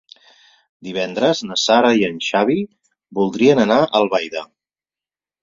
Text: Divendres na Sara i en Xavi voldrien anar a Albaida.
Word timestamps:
Divendres 0.87 1.41
na 1.49 1.57
Sara 1.63 1.91
i 1.99 2.07
en 2.07 2.17
Xavi 2.29 2.57
voldrien 3.21 3.63
anar 3.67 3.79
a 3.85 3.93
Albaida. 4.03 4.45